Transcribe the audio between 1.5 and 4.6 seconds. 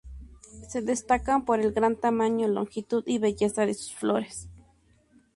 el gran tamaño, longitud y belleza de sus flores.